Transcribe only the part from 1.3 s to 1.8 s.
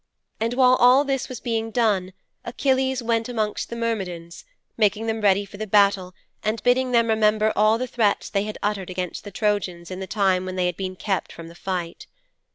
being